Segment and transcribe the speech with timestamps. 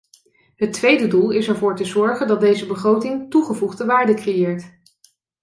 [0.55, 4.71] Het tweede doel is ervoor te zorgen dat deze begroting toegevoegde waarde creëert.